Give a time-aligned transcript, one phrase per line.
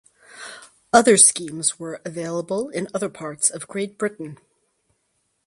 [0.91, 4.39] Other schemes were available in other parts of Great Britain.